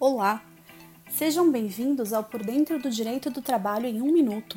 [0.00, 0.40] Olá!
[1.10, 4.56] Sejam bem-vindos ao Por Dentro do Direito do Trabalho em um Minuto,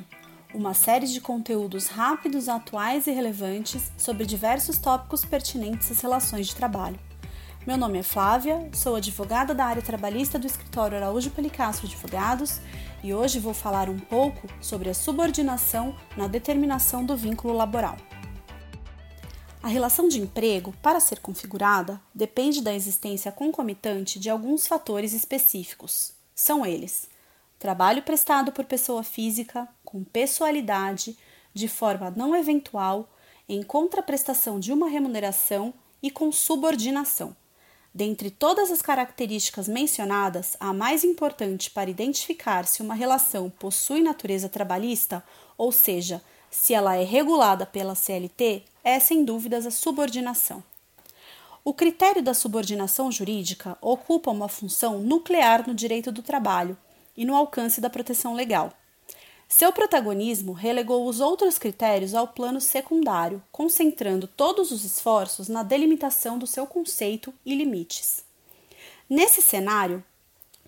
[0.53, 6.55] uma série de conteúdos rápidos, atuais e relevantes sobre diversos tópicos pertinentes às relações de
[6.55, 6.99] trabalho.
[7.65, 12.61] Meu nome é Flávia, sou advogada da área trabalhista do escritório Araújo Pelicastro Advogados
[13.03, 17.97] e hoje vou falar um pouco sobre a subordinação na determinação do vínculo laboral.
[19.63, 26.13] A relação de emprego, para ser configurada, depende da existência concomitante de alguns fatores específicos.
[26.33, 27.07] São eles:
[27.59, 31.15] trabalho prestado por pessoa física, com pessoalidade,
[31.53, 33.07] de forma não eventual,
[33.47, 35.71] em contraprestação de uma remuneração
[36.01, 37.35] e com subordinação.
[37.93, 44.49] Dentre todas as características mencionadas, a mais importante para identificar se uma relação possui natureza
[44.49, 45.23] trabalhista,
[45.55, 46.19] ou seja,
[46.49, 50.63] se ela é regulada pela CLT, é sem dúvidas a subordinação.
[51.63, 56.75] O critério da subordinação jurídica ocupa uma função nuclear no direito do trabalho
[57.15, 58.73] e no alcance da proteção legal.
[59.47, 66.39] Seu protagonismo relegou os outros critérios ao plano secundário, concentrando todos os esforços na delimitação
[66.39, 68.23] do seu conceito e limites.
[69.09, 70.03] Nesse cenário,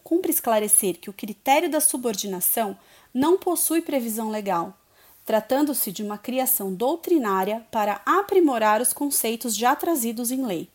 [0.03, 2.77] cumpre esclarecer que o critério da subordinação
[3.13, 4.77] não possui previsão legal,
[5.25, 10.69] tratando-se de uma criação doutrinária para aprimorar os conceitos já trazidos em lei.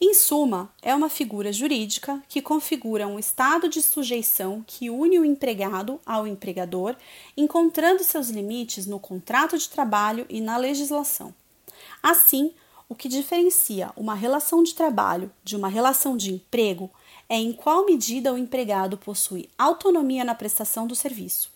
[0.00, 5.24] Em suma, é uma figura jurídica que configura um estado de sujeição que une o
[5.24, 6.96] empregado ao empregador,
[7.36, 11.34] encontrando seus limites no contrato de trabalho e na legislação.
[12.02, 12.52] Assim,
[12.88, 16.90] o que diferencia uma relação de trabalho de uma relação de emprego
[17.28, 21.53] é em qual medida o empregado possui autonomia na prestação do serviço.